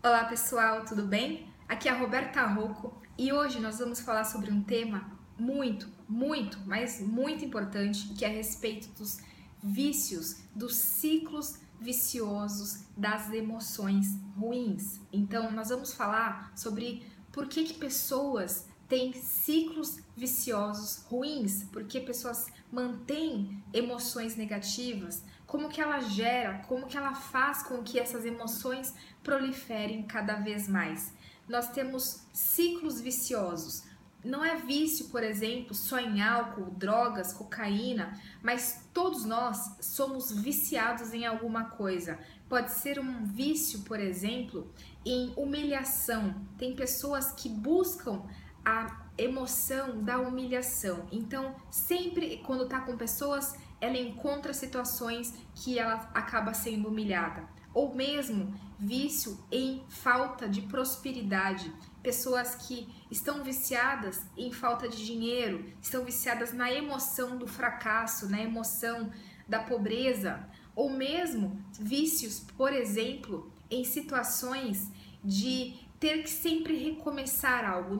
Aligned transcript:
Olá 0.00 0.26
pessoal, 0.26 0.84
tudo 0.84 1.02
bem? 1.02 1.52
Aqui 1.68 1.88
é 1.88 1.90
a 1.90 1.98
Roberta 1.98 2.46
Rocco 2.46 3.02
e 3.18 3.32
hoje 3.32 3.58
nós 3.58 3.80
vamos 3.80 3.98
falar 3.98 4.22
sobre 4.22 4.48
um 4.52 4.62
tema 4.62 5.10
muito, 5.36 5.88
muito, 6.08 6.56
mas 6.66 7.00
muito 7.00 7.44
importante 7.44 8.06
que 8.10 8.24
é 8.24 8.28
a 8.28 8.30
respeito 8.30 8.88
dos 8.96 9.18
vícios, 9.60 10.36
dos 10.54 10.76
ciclos 10.76 11.58
viciosos 11.80 12.84
das 12.96 13.32
emoções 13.32 14.06
ruins. 14.38 15.00
Então, 15.12 15.50
nós 15.50 15.70
vamos 15.70 15.92
falar 15.92 16.52
sobre 16.54 17.02
por 17.32 17.48
que, 17.48 17.64
que 17.64 17.74
pessoas 17.74 18.68
têm 18.88 19.12
ciclos 19.12 19.98
viciosos 20.16 21.04
ruins, 21.08 21.64
porque 21.72 21.98
pessoas 22.00 22.46
mantêm 22.70 23.62
emoções 23.72 24.36
negativas, 24.36 25.24
como 25.48 25.70
que 25.70 25.80
ela 25.80 25.98
gera, 25.98 26.62
como 26.68 26.86
que 26.86 26.96
ela 26.96 27.14
faz 27.14 27.62
com 27.62 27.82
que 27.82 27.98
essas 27.98 28.26
emoções 28.26 28.94
proliferem 29.24 30.02
cada 30.02 30.34
vez 30.34 30.68
mais. 30.68 31.12
Nós 31.48 31.70
temos 31.70 32.22
ciclos 32.34 33.00
viciosos. 33.00 33.82
Não 34.22 34.44
é 34.44 34.56
vício, 34.56 35.08
por 35.08 35.24
exemplo, 35.24 35.74
só 35.74 35.98
em 35.98 36.20
álcool, 36.20 36.70
drogas, 36.72 37.32
cocaína, 37.32 38.20
mas 38.42 38.84
todos 38.92 39.24
nós 39.24 39.76
somos 39.80 40.30
viciados 40.30 41.14
em 41.14 41.24
alguma 41.24 41.64
coisa. 41.70 42.18
Pode 42.46 42.72
ser 42.72 43.00
um 43.00 43.24
vício, 43.24 43.80
por 43.80 43.98
exemplo, 43.98 44.70
em 45.06 45.32
humilhação. 45.34 46.34
Tem 46.58 46.76
pessoas 46.76 47.32
que 47.32 47.48
buscam 47.48 48.22
a 48.62 49.07
emoção 49.18 50.02
da 50.02 50.18
humilhação. 50.18 51.06
Então, 51.10 51.54
sempre 51.70 52.38
quando 52.38 52.64
está 52.64 52.80
com 52.80 52.96
pessoas, 52.96 53.56
ela 53.80 53.98
encontra 53.98 54.54
situações 54.54 55.34
que 55.54 55.78
ela 55.78 56.10
acaba 56.14 56.54
sendo 56.54 56.88
humilhada. 56.88 57.48
Ou 57.74 57.94
mesmo 57.94 58.54
vício 58.78 59.38
em 59.50 59.82
falta 59.88 60.48
de 60.48 60.62
prosperidade. 60.62 61.72
Pessoas 62.02 62.54
que 62.54 62.88
estão 63.10 63.42
viciadas 63.42 64.24
em 64.36 64.52
falta 64.52 64.88
de 64.88 65.04
dinheiro, 65.04 65.64
estão 65.82 66.04
viciadas 66.04 66.52
na 66.52 66.72
emoção 66.72 67.36
do 67.36 67.46
fracasso, 67.46 68.30
na 68.30 68.40
emoção 68.40 69.10
da 69.48 69.58
pobreza, 69.58 70.48
ou 70.76 70.90
mesmo 70.90 71.60
vícios, 71.78 72.40
por 72.56 72.72
exemplo, 72.72 73.52
em 73.70 73.84
situações 73.84 74.90
de 75.24 75.74
ter 75.98 76.22
que 76.22 76.30
sempre 76.30 76.76
recomeçar 76.76 77.68
algo, 77.68 77.96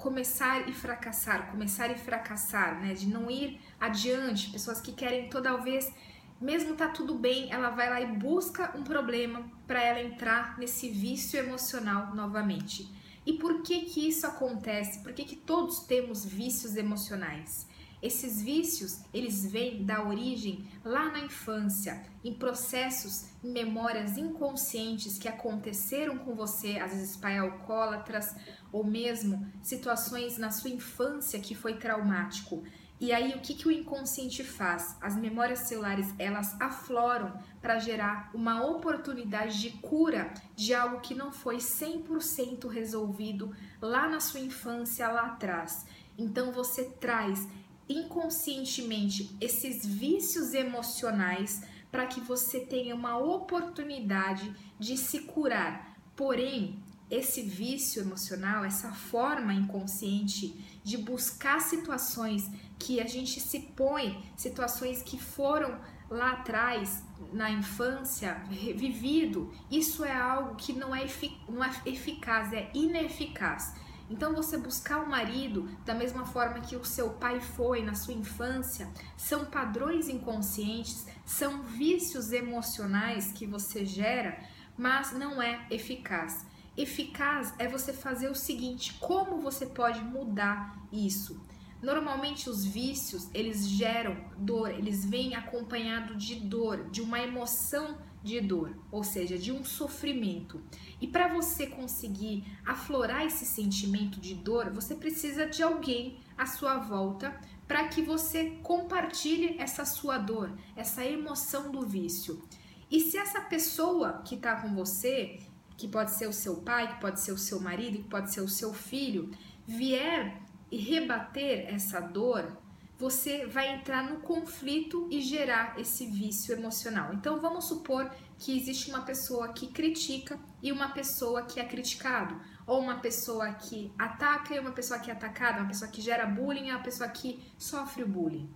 começar 0.00 0.68
e 0.68 0.72
fracassar, 0.72 1.50
começar 1.50 1.88
e 1.90 1.98
fracassar, 1.98 2.80
né? 2.80 2.94
De 2.94 3.06
não 3.06 3.30
ir 3.30 3.60
adiante, 3.78 4.50
pessoas 4.50 4.80
que 4.80 4.92
querem 4.92 5.28
toda 5.28 5.56
vez, 5.58 5.92
mesmo 6.40 6.74
tá 6.74 6.88
tudo 6.88 7.14
bem, 7.14 7.52
ela 7.52 7.70
vai 7.70 7.90
lá 7.90 8.00
e 8.00 8.06
busca 8.06 8.74
um 8.76 8.82
problema 8.82 9.44
para 9.66 9.82
ela 9.82 10.00
entrar 10.00 10.58
nesse 10.58 10.88
vício 10.88 11.38
emocional 11.38 12.14
novamente. 12.14 12.90
E 13.26 13.34
por 13.34 13.62
que 13.62 13.82
que 13.82 14.08
isso 14.08 14.26
acontece? 14.26 15.02
Por 15.02 15.12
que 15.12 15.24
que 15.24 15.36
todos 15.36 15.80
temos 15.80 16.24
vícios 16.24 16.76
emocionais? 16.76 17.68
Esses 18.02 18.40
vícios, 18.40 19.02
eles 19.12 19.44
vêm 19.44 19.84
da 19.84 20.02
origem 20.02 20.66
lá 20.82 21.10
na 21.10 21.20
infância, 21.20 22.02
em 22.24 22.32
processos, 22.32 23.26
em 23.44 23.52
memórias 23.52 24.16
inconscientes 24.16 25.18
que 25.18 25.28
aconteceram 25.28 26.16
com 26.18 26.34
você, 26.34 26.78
às 26.78 26.92
vezes 26.92 27.16
pai 27.16 27.36
alcoólatras, 27.36 28.34
ou 28.72 28.84
mesmo 28.84 29.46
situações 29.62 30.38
na 30.38 30.50
sua 30.50 30.70
infância 30.70 31.38
que 31.38 31.54
foi 31.54 31.74
traumático. 31.74 32.62
E 32.98 33.12
aí 33.12 33.34
o 33.34 33.40
que, 33.40 33.54
que 33.54 33.66
o 33.66 33.70
inconsciente 33.70 34.44
faz? 34.44 34.96
As 35.00 35.16
memórias 35.16 35.60
celulares, 35.60 36.14
elas 36.18 36.54
afloram 36.60 37.32
para 37.60 37.78
gerar 37.78 38.30
uma 38.34 38.62
oportunidade 38.62 39.58
de 39.58 39.70
cura 39.78 40.32
de 40.54 40.74
algo 40.74 41.00
que 41.00 41.14
não 41.14 41.32
foi 41.32 41.56
100% 41.56 42.68
resolvido 42.68 43.54
lá 43.80 44.06
na 44.06 44.20
sua 44.20 44.40
infância, 44.40 45.08
lá 45.08 45.28
atrás. 45.28 45.86
Então 46.18 46.52
você 46.52 46.84
traz 46.84 47.48
inconscientemente 47.90 49.36
esses 49.40 49.84
vícios 49.84 50.54
emocionais 50.54 51.62
para 51.90 52.06
que 52.06 52.20
você 52.20 52.60
tenha 52.60 52.94
uma 52.94 53.18
oportunidade 53.18 54.54
de 54.78 54.96
se 54.96 55.20
curar. 55.20 55.96
Porém, 56.14 56.78
esse 57.10 57.42
vício 57.42 58.00
emocional, 58.00 58.64
essa 58.64 58.92
forma 58.92 59.52
inconsciente 59.52 60.54
de 60.84 60.96
buscar 60.96 61.60
situações 61.60 62.48
que 62.78 63.00
a 63.00 63.06
gente 63.06 63.40
se 63.40 63.58
põe, 63.58 64.22
situações 64.36 65.02
que 65.02 65.20
foram 65.20 65.80
lá 66.08 66.32
atrás, 66.32 67.02
na 67.32 67.50
infância, 67.50 68.34
vivido, 68.48 69.52
isso 69.70 70.04
é 70.04 70.12
algo 70.12 70.54
que 70.54 70.72
não 70.72 70.94
é, 70.94 71.06
não 71.48 71.64
é 71.64 71.70
eficaz, 71.86 72.52
é 72.52 72.70
ineficaz. 72.72 73.74
Então, 74.10 74.34
você 74.34 74.58
buscar 74.58 74.98
o 74.98 75.08
marido 75.08 75.70
da 75.86 75.94
mesma 75.94 76.26
forma 76.26 76.60
que 76.60 76.74
o 76.74 76.84
seu 76.84 77.10
pai 77.10 77.40
foi 77.40 77.80
na 77.80 77.94
sua 77.94 78.12
infância, 78.12 78.88
são 79.16 79.44
padrões 79.44 80.08
inconscientes, 80.08 81.06
são 81.24 81.62
vícios 81.62 82.32
emocionais 82.32 83.30
que 83.30 83.46
você 83.46 83.86
gera, 83.86 84.36
mas 84.76 85.12
não 85.12 85.40
é 85.40 85.64
eficaz. 85.70 86.44
Eficaz 86.76 87.54
é 87.56 87.68
você 87.68 87.92
fazer 87.92 88.28
o 88.28 88.34
seguinte: 88.34 88.94
como 88.94 89.40
você 89.40 89.66
pode 89.66 90.02
mudar 90.02 90.76
isso? 90.92 91.40
Normalmente 91.82 92.50
os 92.50 92.64
vícios, 92.64 93.28
eles 93.32 93.66
geram 93.68 94.16
dor, 94.36 94.70
eles 94.70 95.04
vêm 95.04 95.34
acompanhado 95.34 96.14
de 96.14 96.34
dor, 96.34 96.90
de 96.90 97.00
uma 97.00 97.20
emoção 97.20 97.98
de 98.22 98.38
dor, 98.40 98.76
ou 98.90 99.02
seja, 99.02 99.38
de 99.38 99.50
um 99.50 99.64
sofrimento. 99.64 100.62
E 101.00 101.06
para 101.06 101.28
você 101.28 101.66
conseguir 101.66 102.44
aflorar 102.66 103.24
esse 103.24 103.46
sentimento 103.46 104.20
de 104.20 104.34
dor, 104.34 104.70
você 104.70 104.94
precisa 104.94 105.46
de 105.46 105.62
alguém 105.62 106.18
à 106.36 106.44
sua 106.44 106.76
volta 106.78 107.38
para 107.66 107.88
que 107.88 108.02
você 108.02 108.58
compartilhe 108.62 109.56
essa 109.58 109.84
sua 109.84 110.18
dor, 110.18 110.52
essa 110.76 111.04
emoção 111.04 111.70
do 111.70 111.86
vício. 111.86 112.42
E 112.90 113.00
se 113.00 113.16
essa 113.16 113.40
pessoa 113.40 114.20
que 114.24 114.34
está 114.34 114.56
com 114.56 114.74
você, 114.74 115.38
que 115.76 115.88
pode 115.88 116.10
ser 116.10 116.28
o 116.28 116.32
seu 116.32 116.56
pai, 116.56 116.94
que 116.94 117.00
pode 117.00 117.20
ser 117.20 117.32
o 117.32 117.38
seu 117.38 117.60
marido, 117.60 117.98
que 117.98 118.08
pode 118.08 118.34
ser 118.34 118.40
o 118.42 118.48
seu 118.48 118.74
filho, 118.74 119.30
vier 119.66 120.42
e 120.70 120.76
rebater 120.76 121.72
essa 121.72 122.00
dor, 122.00 122.56
você 123.00 123.46
vai 123.46 123.74
entrar 123.74 124.02
no 124.02 124.20
conflito 124.20 125.08
e 125.10 125.22
gerar 125.22 125.80
esse 125.80 126.06
vício 126.06 126.52
emocional. 126.54 127.14
Então 127.14 127.40
vamos 127.40 127.64
supor 127.64 128.10
que 128.38 128.56
existe 128.56 128.90
uma 128.90 129.02
pessoa 129.02 129.52
que 129.54 129.68
critica 129.68 130.38
e 130.62 130.70
uma 130.70 130.90
pessoa 130.90 131.42
que 131.42 131.58
é 131.58 131.64
criticado, 131.64 132.38
ou 132.66 132.78
uma 132.78 132.98
pessoa 132.98 133.52
que 133.54 133.90
ataca 133.98 134.54
e 134.54 134.58
uma 134.58 134.72
pessoa 134.72 135.00
que 135.00 135.10
é 135.10 135.14
atacada, 135.14 135.60
uma 135.60 135.68
pessoa 135.68 135.90
que 135.90 136.02
gera 136.02 136.26
bullying 136.26 136.68
e 136.68 136.70
uma 136.70 136.82
pessoa 136.82 137.08
que 137.08 137.42
sofre 137.56 138.02
o 138.02 138.08
bullying. 138.08 138.50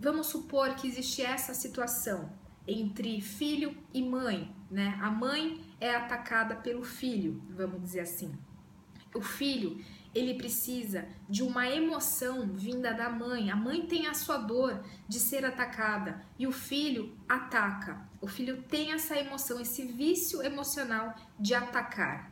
Vamos 0.00 0.28
supor 0.28 0.74
que 0.74 0.88
existe 0.88 1.22
essa 1.22 1.52
situação 1.52 2.32
entre 2.66 3.20
filho 3.20 3.76
e 3.92 4.02
mãe, 4.02 4.50
né? 4.70 4.98
A 5.02 5.10
mãe 5.10 5.60
é 5.78 5.94
atacada 5.94 6.56
pelo 6.56 6.82
filho, 6.82 7.42
vamos 7.50 7.82
dizer 7.82 8.00
assim. 8.00 8.32
O 9.14 9.20
filho 9.20 9.84
ele 10.14 10.34
precisa 10.34 11.06
de 11.28 11.42
uma 11.42 11.68
emoção 11.68 12.46
vinda 12.48 12.92
da 12.92 13.08
mãe. 13.08 13.50
A 13.50 13.56
mãe 13.56 13.86
tem 13.86 14.06
a 14.06 14.14
sua 14.14 14.38
dor 14.38 14.82
de 15.08 15.18
ser 15.18 15.44
atacada 15.44 16.24
e 16.38 16.46
o 16.46 16.52
filho 16.52 17.16
ataca. 17.28 18.08
O 18.20 18.26
filho 18.26 18.62
tem 18.62 18.92
essa 18.92 19.16
emoção, 19.16 19.60
esse 19.60 19.84
vício 19.84 20.42
emocional 20.42 21.14
de 21.38 21.54
atacar. 21.54 22.30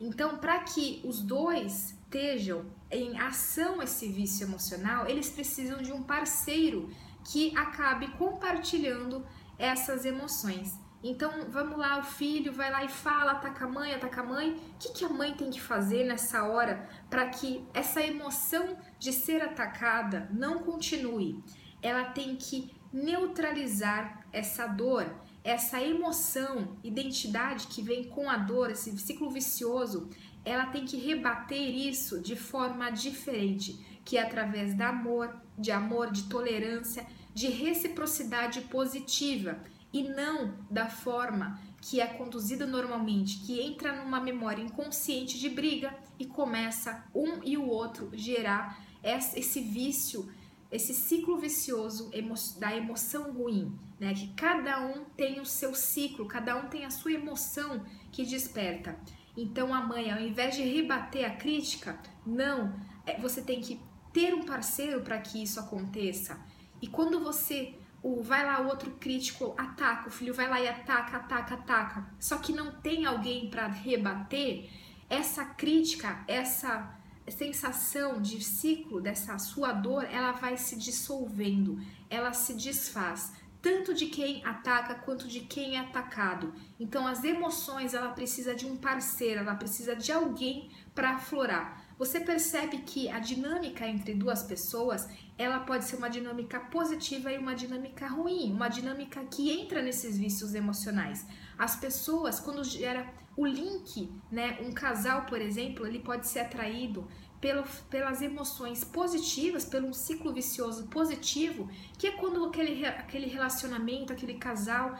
Então, 0.00 0.38
para 0.38 0.60
que 0.60 1.00
os 1.04 1.20
dois 1.20 1.96
estejam 2.16 2.66
em 2.90 3.18
ação 3.18 3.82
esse 3.82 4.08
vício 4.08 4.46
emocional, 4.46 5.06
eles 5.08 5.28
precisam 5.28 5.82
de 5.82 5.92
um 5.92 6.02
parceiro 6.02 6.90
que 7.24 7.56
acabe 7.56 8.08
compartilhando 8.12 9.26
essas 9.58 10.04
emoções. 10.04 10.78
Então, 11.08 11.30
vamos 11.50 11.78
lá, 11.78 12.00
o 12.00 12.02
filho 12.02 12.52
vai 12.52 12.68
lá 12.68 12.84
e 12.84 12.88
fala, 12.88 13.30
ataca 13.30 13.64
a 13.64 13.68
mãe, 13.68 13.94
ataca 13.94 14.22
a 14.22 14.24
mãe. 14.24 14.50
O 14.50 14.78
que, 14.80 14.88
que 14.92 15.04
a 15.04 15.08
mãe 15.08 15.32
tem 15.34 15.50
que 15.50 15.60
fazer 15.60 16.02
nessa 16.02 16.42
hora 16.42 16.84
para 17.08 17.28
que 17.28 17.64
essa 17.72 18.02
emoção 18.02 18.76
de 18.98 19.12
ser 19.12 19.40
atacada 19.40 20.28
não 20.32 20.58
continue? 20.58 21.44
Ela 21.80 22.06
tem 22.06 22.34
que 22.34 22.74
neutralizar 22.92 24.26
essa 24.32 24.66
dor, 24.66 25.08
essa 25.44 25.80
emoção, 25.80 26.76
identidade 26.82 27.68
que 27.68 27.82
vem 27.82 28.08
com 28.08 28.28
a 28.28 28.36
dor, 28.36 28.72
esse 28.72 28.98
ciclo 28.98 29.30
vicioso. 29.30 30.10
Ela 30.44 30.66
tem 30.66 30.84
que 30.84 30.96
rebater 30.96 31.72
isso 31.72 32.20
de 32.20 32.34
forma 32.34 32.90
diferente, 32.90 34.00
que 34.04 34.18
é 34.18 34.22
através 34.22 34.74
da 34.74 34.88
amor, 34.88 35.40
de 35.56 35.70
amor, 35.70 36.10
de 36.10 36.24
tolerância, 36.24 37.06
de 37.32 37.46
reciprocidade 37.46 38.62
positiva 38.62 39.56
e 39.96 40.02
não 40.02 40.54
da 40.70 40.90
forma 40.90 41.58
que 41.80 42.02
é 42.02 42.06
conduzida 42.06 42.66
normalmente, 42.66 43.38
que 43.38 43.62
entra 43.62 44.04
numa 44.04 44.20
memória 44.20 44.62
inconsciente 44.62 45.38
de 45.38 45.48
briga 45.48 45.96
e 46.18 46.26
começa 46.26 47.06
um 47.14 47.42
e 47.42 47.56
o 47.56 47.66
outro 47.66 48.10
gerar 48.12 48.84
esse 49.02 49.60
vício, 49.60 50.30
esse 50.70 50.92
ciclo 50.92 51.38
vicioso 51.38 52.10
da 52.58 52.76
emoção 52.76 53.32
ruim, 53.32 53.74
né? 53.98 54.12
Que 54.12 54.28
cada 54.34 54.84
um 54.86 55.04
tem 55.16 55.40
o 55.40 55.46
seu 55.46 55.74
ciclo, 55.74 56.26
cada 56.26 56.56
um 56.56 56.68
tem 56.68 56.84
a 56.84 56.90
sua 56.90 57.12
emoção 57.12 57.82
que 58.12 58.22
desperta. 58.26 58.98
Então 59.34 59.72
a 59.72 59.80
mãe, 59.80 60.10
ao 60.10 60.20
invés 60.20 60.56
de 60.56 60.62
rebater 60.62 61.24
a 61.24 61.36
crítica, 61.36 61.98
não, 62.26 62.78
é, 63.06 63.18
você 63.18 63.40
tem 63.40 63.62
que 63.62 63.80
ter 64.12 64.34
um 64.34 64.44
parceiro 64.44 65.00
para 65.00 65.18
que 65.18 65.42
isso 65.42 65.58
aconteça. 65.58 66.38
E 66.82 66.86
quando 66.86 67.20
você 67.20 67.74
o 68.06 68.22
vai 68.22 68.46
lá 68.46 68.60
o 68.60 68.68
outro 68.68 68.92
crítico 68.92 69.52
ataca, 69.58 70.08
o 70.08 70.12
filho 70.12 70.32
vai 70.32 70.48
lá 70.48 70.60
e 70.60 70.68
ataca, 70.68 71.16
ataca, 71.16 71.54
ataca. 71.54 72.06
Só 72.20 72.38
que 72.38 72.52
não 72.52 72.70
tem 72.70 73.04
alguém 73.04 73.50
para 73.50 73.66
rebater 73.66 74.70
essa 75.10 75.44
crítica, 75.44 76.22
essa 76.28 76.96
sensação 77.28 78.22
de 78.22 78.44
ciclo 78.44 79.00
dessa 79.00 79.36
sua 79.38 79.72
dor, 79.72 80.04
ela 80.04 80.30
vai 80.30 80.56
se 80.56 80.76
dissolvendo, 80.76 81.80
ela 82.08 82.32
se 82.32 82.54
desfaz, 82.54 83.32
tanto 83.60 83.92
de 83.92 84.06
quem 84.06 84.44
ataca 84.44 84.94
quanto 84.94 85.26
de 85.26 85.40
quem 85.40 85.74
é 85.74 85.80
atacado. 85.80 86.54
Então 86.78 87.08
as 87.08 87.24
emoções, 87.24 87.92
ela 87.92 88.12
precisa 88.12 88.54
de 88.54 88.66
um 88.66 88.76
parceiro, 88.76 89.40
ela 89.40 89.56
precisa 89.56 89.96
de 89.96 90.12
alguém 90.12 90.70
para 90.94 91.16
aflorar. 91.16 91.84
Você 91.98 92.20
percebe 92.20 92.78
que 92.78 93.08
a 93.08 93.18
dinâmica 93.18 93.86
entre 93.86 94.12
duas 94.12 94.42
pessoas, 94.42 95.08
ela 95.38 95.60
pode 95.60 95.86
ser 95.86 95.96
uma 95.96 96.10
dinâmica 96.10 96.60
positiva 96.60 97.32
e 97.32 97.38
uma 97.38 97.54
dinâmica 97.54 98.06
ruim, 98.06 98.52
uma 98.52 98.68
dinâmica 98.68 99.24
que 99.24 99.50
entra 99.50 99.80
nesses 99.80 100.18
vícios 100.18 100.54
emocionais. 100.54 101.26
As 101.58 101.74
pessoas, 101.76 102.38
quando 102.38 102.62
gera 102.64 103.10
o 103.34 103.46
link, 103.46 104.12
né, 104.30 104.58
um 104.60 104.72
casal, 104.72 105.24
por 105.24 105.40
exemplo, 105.40 105.86
ele 105.86 106.00
pode 106.00 106.26
ser 106.26 106.40
atraído 106.40 107.08
pelo, 107.40 107.64
pelas 107.90 108.20
emoções 108.20 108.84
positivas, 108.84 109.64
pelo 109.64 109.88
um 109.88 109.92
ciclo 109.92 110.32
vicioso 110.32 110.86
positivo, 110.88 111.68
que 111.98 112.08
é 112.08 112.12
quando 112.12 112.44
aquele, 112.44 112.84
aquele 112.86 113.26
relacionamento, 113.26 114.12
aquele 114.12 114.34
casal, 114.34 114.98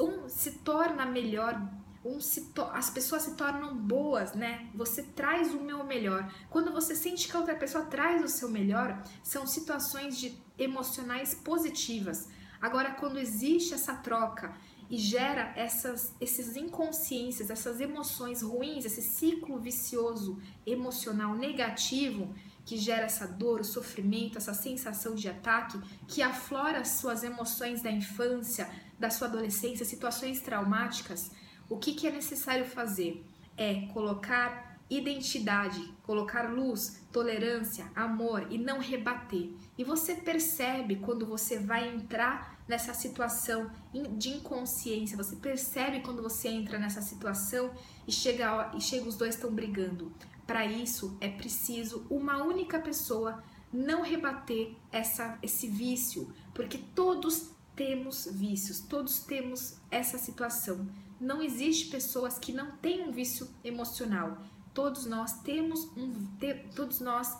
um 0.00 0.28
se 0.28 0.58
torna 0.58 1.04
melhor, 1.06 1.60
um 2.04 2.20
se 2.20 2.52
as 2.72 2.90
pessoas 2.90 3.22
se 3.22 3.34
tornam 3.34 3.74
boas, 3.76 4.34
né? 4.34 4.68
Você 4.74 5.02
traz 5.02 5.54
o 5.54 5.60
meu 5.60 5.84
melhor. 5.84 6.30
Quando 6.50 6.72
você 6.72 6.94
sente 6.94 7.26
que 7.26 7.36
a 7.36 7.40
outra 7.40 7.54
pessoa 7.54 7.86
traz 7.86 8.22
o 8.22 8.28
seu 8.28 8.48
melhor, 8.48 9.02
são 9.22 9.46
situações 9.46 10.18
de 10.18 10.36
emocionais 10.58 11.34
positivas. 11.34 12.28
Agora, 12.60 12.92
quando 12.92 13.18
existe 13.18 13.72
essa 13.74 13.94
troca 13.94 14.54
e 14.90 14.98
gera 14.98 15.52
essas 15.56 16.14
esses 16.20 16.56
inconsciências, 16.56 17.48
essas 17.50 17.80
emoções 17.80 18.42
ruins, 18.42 18.84
esse 18.84 19.02
ciclo 19.02 19.58
vicioso 19.58 20.38
emocional 20.66 21.34
negativo 21.34 22.34
que 22.64 22.76
gera 22.78 23.04
essa 23.04 23.26
dor, 23.26 23.60
o 23.60 23.64
sofrimento, 23.64 24.38
essa 24.38 24.54
sensação 24.54 25.14
de 25.14 25.28
ataque, 25.28 25.78
que 26.08 26.22
aflora 26.22 26.80
as 26.80 26.88
suas 26.88 27.22
emoções 27.22 27.82
da 27.82 27.90
infância, 27.90 28.70
da 28.98 29.10
sua 29.10 29.28
adolescência, 29.28 29.84
situações 29.84 30.40
traumáticas, 30.40 31.30
o 31.68 31.76
que, 31.76 31.94
que 31.94 32.06
é 32.06 32.10
necessário 32.10 32.64
fazer? 32.64 33.24
É 33.56 33.86
colocar 33.92 34.74
identidade, 34.88 35.92
colocar 36.02 36.52
luz, 36.52 37.02
tolerância, 37.10 37.90
amor 37.94 38.46
e 38.50 38.58
não 38.58 38.78
rebater. 38.78 39.50
E 39.78 39.84
você 39.84 40.14
percebe 40.14 40.96
quando 40.96 41.26
você 41.26 41.58
vai 41.58 41.88
entrar 41.88 42.58
nessa 42.68 42.94
situação 42.94 43.70
de 44.16 44.30
inconsciência, 44.30 45.16
você 45.16 45.36
percebe 45.36 46.00
quando 46.00 46.22
você 46.22 46.48
entra 46.48 46.78
nessa 46.78 47.02
situação 47.02 47.70
e 48.06 48.12
chega, 48.12 48.72
e 48.74 48.80
chega 48.80 49.08
os 49.08 49.16
dois 49.16 49.34
estão 49.34 49.52
brigando. 49.52 50.12
Para 50.46 50.64
isso 50.66 51.16
é 51.20 51.28
preciso 51.28 52.06
uma 52.10 52.42
única 52.42 52.78
pessoa 52.78 53.42
não 53.72 54.02
rebater 54.02 54.76
essa, 54.92 55.38
esse 55.42 55.66
vício, 55.66 56.32
porque 56.54 56.78
todos 56.94 57.50
temos 57.74 58.28
vícios, 58.30 58.80
todos 58.80 59.20
temos 59.20 59.78
essa 59.90 60.16
situação. 60.16 60.86
Não 61.24 61.42
existe 61.42 61.86
pessoas 61.86 62.38
que 62.38 62.52
não 62.52 62.72
têm 62.72 63.08
um 63.08 63.10
vício 63.10 63.48
emocional. 63.64 64.36
Todos 64.74 65.06
nós 65.06 65.40
temos 65.40 65.86
um, 65.96 66.12
te, 66.38 66.52
todos 66.76 67.00
nós 67.00 67.38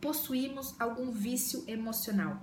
possuímos 0.00 0.80
algum 0.80 1.10
vício 1.10 1.64
emocional. 1.66 2.40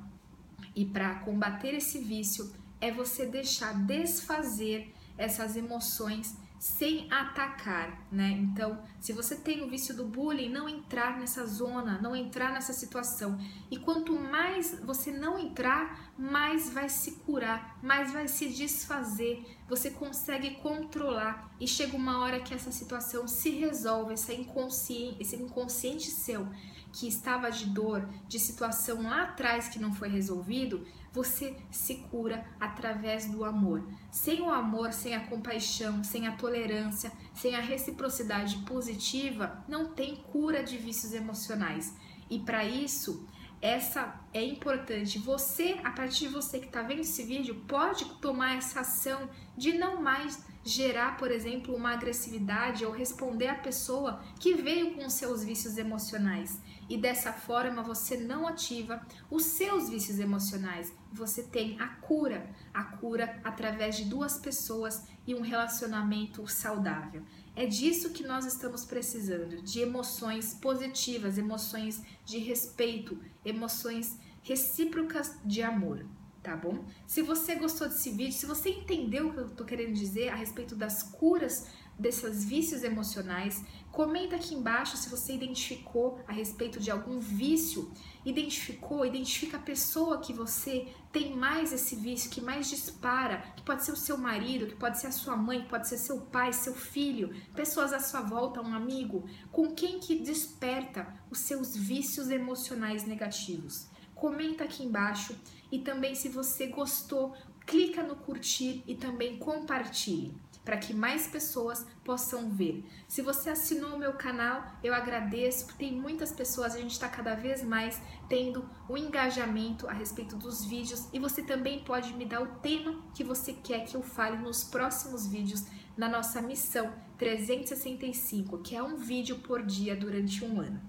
E 0.76 0.84
para 0.84 1.22
combater 1.22 1.74
esse 1.74 2.00
vício 2.00 2.52
é 2.82 2.92
você 2.92 3.26
deixar 3.26 3.74
desfazer 3.86 4.94
essas 5.18 5.56
emoções 5.56 6.36
sem 6.62 7.12
atacar, 7.12 8.06
né? 8.12 8.30
Então, 8.40 8.84
se 9.00 9.12
você 9.14 9.36
tem 9.36 9.64
o 9.64 9.68
vício 9.68 9.96
do 9.96 10.06
bullying, 10.06 10.48
não 10.48 10.70
entrar 10.70 11.20
nessa 11.20 11.44
zona, 11.44 12.00
não 12.00 12.16
entrar 12.16 12.54
nessa 12.54 12.72
situação. 12.72 13.36
E 13.72 13.78
quanto 13.78 14.14
mais 14.14 14.80
você 14.84 15.12
não 15.12 15.40
entrar, 15.40 16.14
mais 16.16 16.70
vai 16.70 16.88
se 16.88 17.14
curar, 17.26 17.80
mais 17.82 18.14
vai 18.14 18.28
se 18.28 18.48
desfazer. 18.50 19.44
Você 19.68 19.90
consegue 19.90 20.52
controlar 20.58 21.52
e 21.60 21.68
chega 21.68 21.98
uma 21.98 22.20
hora 22.20 22.40
que 22.40 22.54
essa 22.54 22.72
situação 22.72 23.28
se 23.28 23.50
resolve, 23.50 24.14
essa 24.14 24.32
inconsciente, 24.32 25.18
esse 25.20 25.38
inconsciente 25.38 26.12
seu 26.12 26.48
que 26.92 27.08
estava 27.08 27.50
de 27.50 27.66
dor, 27.66 28.08
de 28.28 28.40
situação 28.40 29.04
lá 29.04 29.24
atrás 29.24 29.68
que 29.68 29.80
não 29.80 29.94
foi 29.94 30.10
resolvido, 30.10 30.86
você 31.14 31.58
se 31.70 31.96
cura 32.10 32.46
através 32.60 33.26
do 33.26 33.44
amor. 33.44 33.84
Sem 34.10 34.42
o 34.42 34.50
amor, 34.50 34.94
sem 34.94 35.14
a 35.14 35.28
compaixão, 35.28 36.04
sem 36.04 36.28
a 36.28 36.32
tolerância, 36.32 37.12
sem 37.34 37.56
a 37.56 37.60
reciprocidade 37.60 38.58
positiva, 38.60 39.64
não 39.68 39.94
tem 39.94 40.16
cura 40.16 40.64
de 40.64 40.78
vícios 40.78 41.14
emocionais. 41.14 41.94
E 42.30 42.40
para 42.40 42.64
isso, 42.64 43.28
essa 43.62 44.20
é 44.34 44.44
importante. 44.44 45.20
Você, 45.20 45.80
a 45.84 45.92
partir 45.92 46.28
de 46.28 46.34
você 46.34 46.60
que 46.60 46.66
está 46.66 46.82
vendo 46.82 47.02
esse 47.02 47.24
vídeo, 47.24 47.64
pode 47.68 48.06
tomar 48.16 48.58
essa 48.58 48.80
ação 48.80 49.30
de 49.58 49.74
não 49.74 50.02
mais 50.02 50.44
gerar, 50.64 51.18
por 51.18 51.32
exemplo, 51.32 51.76
uma 51.76 51.94
agressividade 51.94 52.86
ou 52.86 52.92
responder 52.92 53.48
à 53.48 53.56
pessoa 53.56 54.22
que 54.40 54.54
veio 54.54 54.94
com 54.94 55.10
seus 55.10 55.44
vícios 55.44 55.78
emocionais. 55.78 56.60
E 56.90 56.98
dessa 56.98 57.34
forma 57.34 57.82
você 57.82 58.18
não 58.18 58.48
ativa 58.48 59.06
os 59.30 59.44
seus 59.44 59.90
vícios 59.90 60.20
emocionais. 60.20 60.94
Você 61.12 61.44
tem 61.44 61.80
a 61.80 61.88
cura, 61.88 62.50
a 62.74 62.84
cura 62.84 63.40
através 63.44 63.96
de 63.98 64.06
duas 64.06 64.38
pessoas 64.38 65.06
e 65.26 65.34
um 65.34 65.42
relacionamento 65.42 66.48
saudável. 66.48 67.24
É 67.56 67.66
disso 67.66 68.12
que 68.12 68.24
nós 68.24 68.46
estamos 68.46 68.86
precisando, 68.86 69.62
de 69.62 69.80
emoções 69.80 70.54
positivas, 70.54 71.38
emoções 71.38 72.02
de 72.26 72.38
respeito, 72.38 73.20
emoções 73.44 74.18
recíprocas 74.42 75.38
de 75.44 75.62
amor 75.62 76.06
tá 76.42 76.56
bom? 76.56 76.86
Se 77.06 77.22
você 77.22 77.56
gostou 77.56 77.88
desse 77.88 78.10
vídeo, 78.10 78.34
se 78.34 78.46
você 78.46 78.70
entendeu 78.70 79.30
o 79.30 79.34
que 79.34 79.40
eu 79.40 79.50
tô 79.50 79.66
querendo 79.66 79.94
dizer 79.94 80.30
a 80.30 80.36
respeito 80.36 80.76
das 80.76 81.04
curas 81.04 81.68
desses 82.02 82.44
vícios 82.44 82.84
emocionais, 82.84 83.64
comenta 83.92 84.36
aqui 84.36 84.56
embaixo 84.56 84.98
se 84.98 85.08
você 85.08 85.34
identificou 85.34 86.20
a 86.28 86.32
respeito 86.32 86.80
de 86.80 86.90
algum 86.90 87.20
vício, 87.20 87.92
identificou, 88.26 89.06
identifica 89.06 89.58
a 89.58 89.60
pessoa 89.60 90.20
que 90.20 90.34
você 90.34 90.88
tem 91.12 91.36
mais 91.36 91.72
esse 91.72 91.96
vício, 91.96 92.32
que 92.32 92.42
mais 92.42 92.68
dispara, 92.68 93.44
que 93.56 93.62
pode 93.62 93.84
ser 93.84 93.92
o 93.92 93.96
seu 93.96 94.18
marido, 94.18 94.66
que 94.66 94.76
pode 94.76 95.00
ser 95.00 95.08
a 95.08 95.12
sua 95.12 95.36
mãe, 95.36 95.62
que 95.62 95.70
pode 95.70 95.88
ser 95.88 95.98
seu 95.98 96.22
pai, 96.22 96.52
seu 96.54 96.74
filho, 96.74 97.36
pessoas 97.54 97.94
à 97.94 98.00
sua 98.00 98.22
volta, 98.22 98.62
um 98.62 98.74
amigo, 98.74 99.30
com 99.52 99.76
quem 99.76 100.00
que 100.00 100.16
desperta 100.16 101.14
os 101.30 101.40
seus 101.40 101.76
vícios 101.76 102.32
emocionais 102.32 103.06
negativos. 103.06 103.91
Comenta 104.22 104.66
aqui 104.66 104.84
embaixo. 104.84 105.36
E 105.72 105.80
também, 105.80 106.14
se 106.14 106.30
você 106.30 106.68
gostou, 106.68 107.36
clica 107.66 108.04
no 108.04 108.16
curtir 108.16 108.84
e 108.86 108.94
também 108.94 109.40
compartilhe 109.40 110.32
para 110.64 110.78
que 110.78 110.94
mais 110.94 111.26
pessoas 111.26 111.88
possam 112.04 112.52
ver. 112.52 112.86
Se 113.08 113.24
você 113.24 113.50
assinou 113.50 113.96
o 113.96 113.98
meu 113.98 114.14
canal, 114.14 114.64
eu 114.84 114.94
agradeço, 114.94 115.66
porque 115.66 115.86
tem 115.86 116.00
muitas 116.00 116.32
pessoas, 116.32 116.76
a 116.76 116.78
gente 116.78 116.92
está 116.92 117.10
cada 117.10 117.34
vez 117.34 117.64
mais 117.64 118.00
tendo 118.30 118.70
um 118.88 118.96
engajamento 118.96 119.88
a 119.88 119.92
respeito 119.92 120.36
dos 120.36 120.64
vídeos. 120.64 121.10
E 121.12 121.18
você 121.18 121.42
também 121.42 121.84
pode 121.84 122.14
me 122.14 122.24
dar 122.24 122.44
o 122.44 122.60
tema 122.60 123.02
que 123.16 123.24
você 123.24 123.54
quer 123.54 123.86
que 123.86 123.96
eu 123.96 124.04
fale 124.04 124.38
nos 124.38 124.64
próximos 124.64 125.26
vídeos 125.26 125.66
na 125.98 126.08
nossa 126.08 126.44
missão 126.44 126.94
365, 127.18 128.60
que 128.60 128.76
é 128.76 128.84
um 128.84 128.98
vídeo 128.98 129.40
por 129.40 129.66
dia 129.66 129.96
durante 129.96 130.46
um 130.46 130.62
ano, 130.62 130.80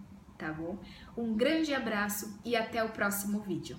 tá 0.42 0.52
bom? 0.52 0.76
Um 1.16 1.34
grande 1.37 1.72
abraço 1.72 2.40
e 2.44 2.56
até 2.56 2.82
o 2.82 2.88
próximo 2.88 3.40
vídeo. 3.40 3.76